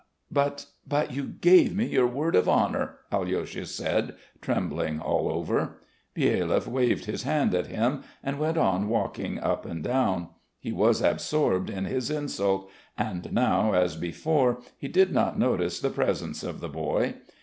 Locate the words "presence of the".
15.91-16.69